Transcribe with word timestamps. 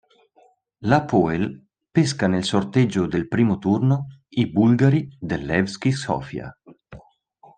L'Hapoel 0.81 1.59
pesca 1.91 2.25
nel 2.25 2.43
sorteggio 2.43 3.05
del 3.05 3.27
primo 3.27 3.59
turno 3.59 4.07
i 4.29 4.49
bulgari 4.49 5.07
del 5.19 5.45
Levski 5.45 5.91
Sofia. 5.91 6.51